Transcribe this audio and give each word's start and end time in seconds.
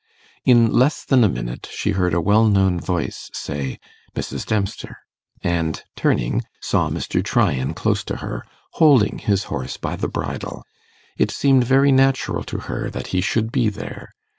In 0.45 0.73
less 0.73 1.05
than 1.05 1.23
a 1.23 1.29
minute 1.29 1.69
she 1.71 1.91
heard 1.91 2.15
a 2.15 2.19
well 2.21 2.49
known 2.49 2.79
voice 2.79 3.29
say, 3.33 3.77
'Mrs. 4.15 4.47
Dempster'; 4.47 4.97
and, 5.43 5.83
turning, 5.95 6.41
saw 6.59 6.89
Mr. 6.89 7.23
Tryan 7.23 7.75
close 7.75 8.03
to 8.05 8.15
her, 8.15 8.43
holding 8.71 9.19
his 9.19 9.43
horse 9.43 9.77
by 9.77 9.95
the 9.95 10.07
bridle. 10.07 10.63
It 11.19 11.29
seemed 11.29 11.65
very 11.65 11.91
natural 11.91 12.43
to 12.45 12.61
her 12.61 12.89
that 12.89 13.09
he 13.13 13.21
should 13.21 13.51
be 13.51 13.69
there. 13.69 14.09